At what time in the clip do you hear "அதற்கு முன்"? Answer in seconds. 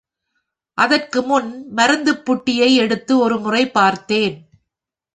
0.77-1.49